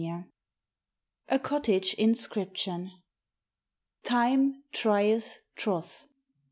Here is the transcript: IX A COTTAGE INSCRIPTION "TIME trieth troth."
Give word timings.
IX 0.01 0.29
A 1.29 1.37
COTTAGE 1.37 1.93
INSCRIPTION 1.99 2.89
"TIME 4.01 4.63
trieth 4.73 5.37
troth." 5.55 6.05